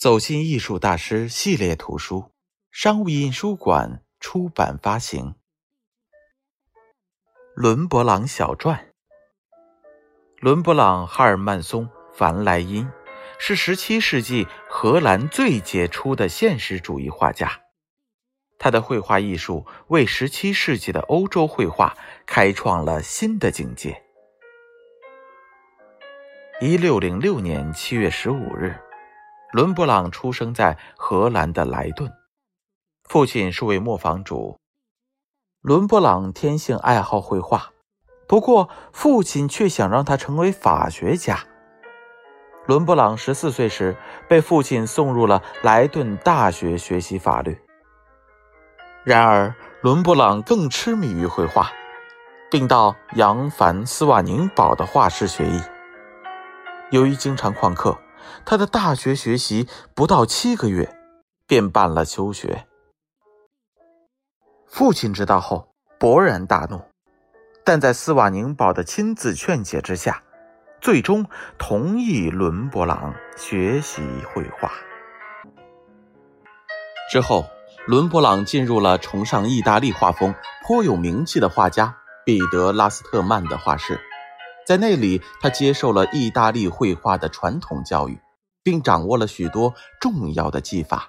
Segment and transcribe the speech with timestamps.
[0.00, 2.32] 走进艺术大师系列图书，
[2.70, 5.34] 商务印书馆出版发行。
[7.54, 8.94] 伦勃朗小传。
[10.38, 11.84] 伦勃朗·哈尔曼松·
[12.14, 12.88] 凡莱因
[13.38, 17.60] 是17世纪荷兰最杰出的现实主义画家，
[18.58, 21.94] 他的绘画艺术为17世纪的欧洲绘画
[22.24, 24.02] 开创了新的境界。
[26.62, 28.80] 1606年7月15日。
[29.52, 32.08] 伦勃朗出生在荷兰的莱顿，
[33.02, 34.56] 父亲是位磨坊主。
[35.60, 37.70] 伦勃朗天性爱好绘画，
[38.28, 41.40] 不过父亲却想让他成为法学家。
[42.66, 43.96] 伦勃朗十四岁时
[44.28, 47.60] 被父亲送入了莱顿大学学习法律。
[49.02, 51.72] 然而，伦勃朗更痴迷于绘画，
[52.52, 55.60] 并到扬凡斯瓦宁堡的画室学艺。
[56.92, 57.98] 由于经常旷课。
[58.44, 60.96] 他的大学学习不到七个月，
[61.46, 62.66] 便办了休学。
[64.66, 66.80] 父亲知道后勃然大怒，
[67.64, 70.22] 但在斯瓦宁堡的亲自劝解之下，
[70.80, 71.26] 最终
[71.58, 74.70] 同意伦勃朗学习绘画。
[77.10, 77.44] 之后，
[77.86, 80.34] 伦勃朗进入了崇尚意大利画风、
[80.64, 84.00] 颇有名气的画家彼得拉斯特曼的画室。
[84.66, 88.20] 在那里，他接受了意大利绘画的传统教育，
[88.62, 91.08] 并掌握了许多重要的技法。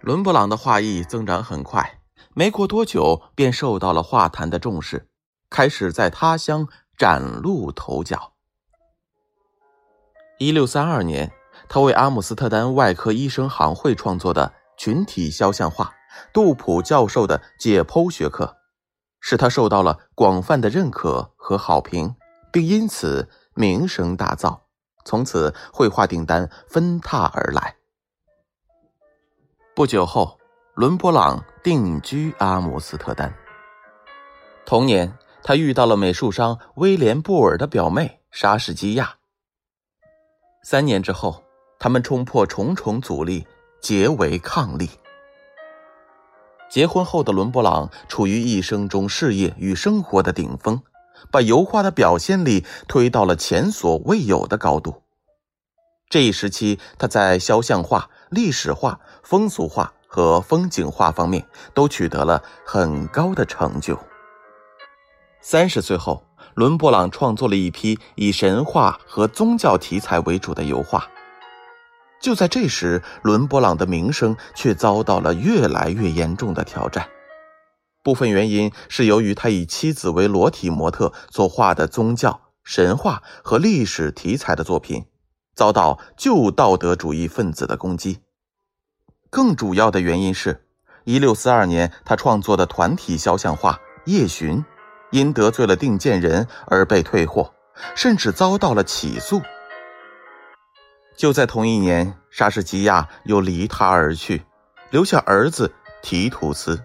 [0.00, 2.00] 伦勃朗的画艺增长很快，
[2.34, 5.08] 没过多久便受到了画坛的重视，
[5.48, 6.68] 开始在他乡
[6.98, 8.32] 崭露头角。
[10.38, 11.32] 一六三二年，
[11.68, 15.94] 他为阿姆斯特丹外科医生行会创作的群体肖像画——
[16.34, 18.56] 杜普教授的解剖学科，
[19.20, 22.16] 使他受到了广泛的认可和好评。
[22.52, 24.60] 并因此名声大噪，
[25.04, 27.76] 从此绘画订单纷沓而来。
[29.74, 30.38] 不久后，
[30.74, 33.34] 伦勃朗定居阿姆斯特丹。
[34.66, 39.16] 同年，他遇到了美术商威廉·布尔的表妹莎士基亚。
[40.62, 41.42] 三年之后，
[41.78, 43.46] 他们冲破重重阻力，
[43.80, 44.88] 结为伉俪。
[46.70, 50.80] 结婚后的伦勃朗处于一生中事业与生活的顶峰。
[51.30, 55.02] 把油画的表现力推到了前所未有的高度。
[56.10, 63.98] 这一时期，他在肖像画、历史画、风俗画和风景画方面都取得了很高的成就。
[65.40, 66.22] 三十岁后，
[66.54, 71.08] 伦勃朗创作了一批以神话和宗教题材为主的油画。
[72.20, 77.08] 就在这时，伦勃朗的名声却遭到了越来越严重的挑战。
[78.02, 85.06] 部分原因是由于他以妻子为裸体模特所画的宗教、神话和历史题材的作品，
[85.54, 88.18] 遭到旧道德主义分子的攻击。
[89.30, 90.66] 更主要的原因是
[91.04, 93.74] ，1642年他创作的团体肖像画
[94.04, 94.58] 《夜巡》，
[95.10, 97.54] 因得罪了定见人而被退货，
[97.94, 99.40] 甚至遭到了起诉。
[101.16, 104.42] 就在同一年，莎士基亚又离他而去，
[104.90, 106.82] 留下儿子提图斯。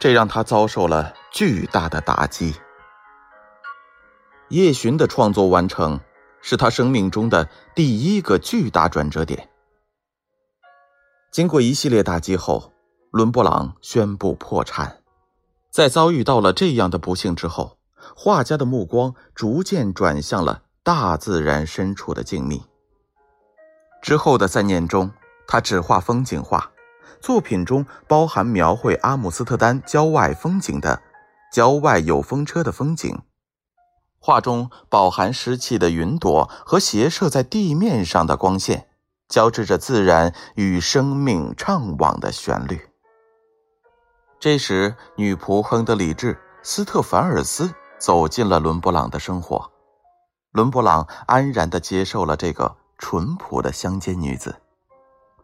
[0.00, 2.54] 这让他遭受了巨大的打击。
[4.48, 6.00] 夜巡的创作完成
[6.40, 9.48] 是他生命中的第一个巨大转折点。
[11.30, 12.72] 经过一系列打击后，
[13.12, 15.02] 伦勃朗宣布破产。
[15.70, 17.78] 在遭遇到了这样的不幸之后，
[18.16, 22.62] 画家的目光逐渐转向了大自然深处的静谧。
[24.02, 25.12] 之后的三年中，
[25.46, 26.72] 他只画风景画。
[27.20, 30.96] 作品中包含描绘阿姆斯特丹郊外风景的
[31.54, 33.10] 《郊外有风车的风景》，
[34.18, 38.88] 画中饱含湿气的云朵和斜射在地面上的光线，
[39.28, 42.80] 交织着自然与生命畅往的旋律。
[44.38, 49.70] 这时，女仆亨德里治·斯特凡尔斯走进了伦勃朗的生活，
[50.52, 54.56] 伦勃朗安然地接受了这个淳朴的乡间女子，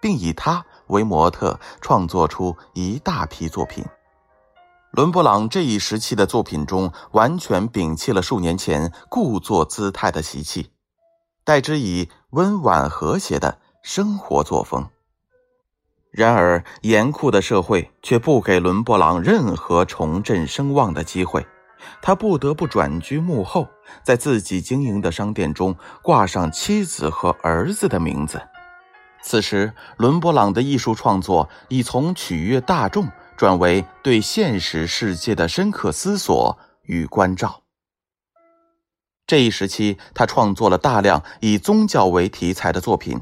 [0.00, 0.64] 并以她。
[0.88, 3.84] 为模特创作出一大批作品。
[4.92, 10.70] 伦勃朗这一时期的作品中，完全摒弃了数年前故作姿态的习气，
[11.44, 14.88] 代之以温婉和谐的生活作风。
[16.10, 21.46] 然而，严酷的社会却不给伦勃朗任何重振声望的机会，
[22.00, 23.68] 他不得不转居幕后，
[24.02, 28.40] 在自己经营的商店中挂上妻子和儿子的名字。
[29.22, 37.62] 此时，伦勃朗的艺术创作已从取悦大众转为对现实世界的深刻思索与关照。
[39.26, 43.20] 这一时期，他创作了大量以宗教为题材的作品。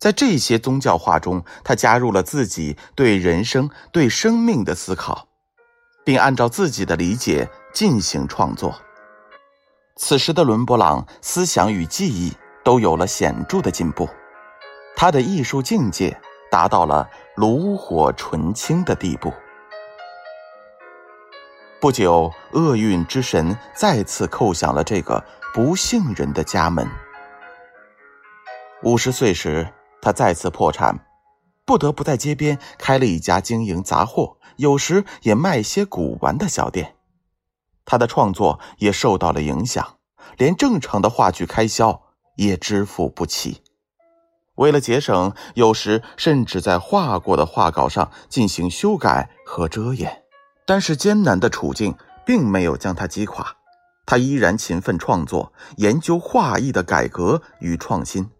[0.00, 5.28] 在这些宗教画中，他加入了自己对人生、对生命的思考，
[6.04, 8.74] 并按照自己的理解进行创作。
[9.96, 12.32] 此时的伦勃朗思想与技艺
[12.64, 14.08] 都有了显著的进步，
[14.96, 16.18] 他的艺术境界
[16.50, 19.32] 达到了炉火纯青的地步。
[21.80, 26.88] 不久，厄运之神再次叩响了这个不幸人的家门。
[28.82, 29.68] 五十岁时，
[30.00, 31.06] 他再次破产，
[31.66, 36.94] 不得不在街边开了一家经营杂货，有时也卖些古玩的小店。
[37.84, 39.98] 他的创作也受到了影响，
[40.38, 42.00] 连正常的话剧开销
[42.36, 43.63] 也支付不起。
[44.56, 50.22] 为了节省，有时甚至在画过的画稿上进行修改和遮掩。
[50.66, 53.56] 但是艰难的处境并没有将他击垮，
[54.06, 58.30] 他依然勤奋创作，研究画艺的改革与创新，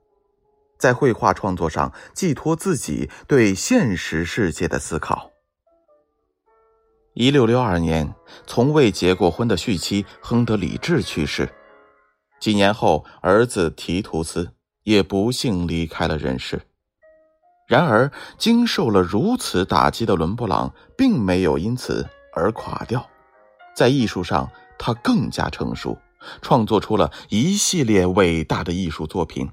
[0.79, 5.31] 在绘画创作上寄托自己对现实世界的思考。
[7.13, 8.15] 一六六二年，
[8.47, 11.53] 从未结过婚的续妻亨德里治去世。
[12.41, 14.54] 几年后，儿子提图斯
[14.85, 16.63] 也不幸离开了人世。
[17.67, 23.05] 然而，经受了如此打击的伦勃朗，并没有因此而垮掉。
[23.75, 25.99] 在艺术上，他更加成熟，
[26.43, 29.51] 创作出了一系列伟大的艺术作品。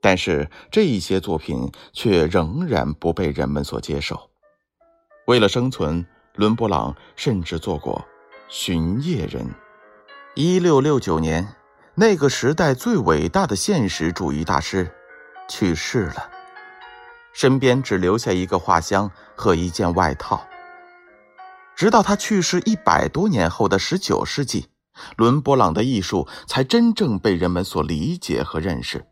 [0.00, 4.30] 但是，这一些作品却仍然不被人们所接受。
[5.28, 6.04] 为了生存，
[6.34, 8.04] 伦勃朗甚至做过
[8.48, 9.48] 巡夜人。
[10.34, 11.46] 一六六九年，
[11.94, 14.90] 那个时代最伟大的现实主义大师
[15.46, 16.30] 去世了，
[17.34, 20.42] 身边只留下一个画箱和一件外套。
[21.76, 24.70] 直到他去世一百多年后的十九世纪，
[25.16, 29.04] 伦勃朗的艺术才真正被人们所理解和认识，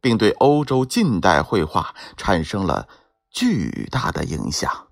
[0.00, 2.86] 并对欧洲近代绘画产生了
[3.32, 4.86] 巨大的影响。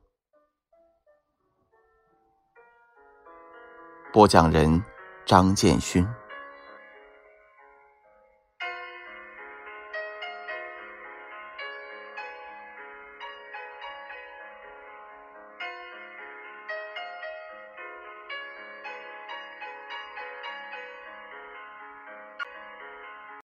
[4.12, 4.82] 播讲人：
[5.24, 6.04] 张建勋。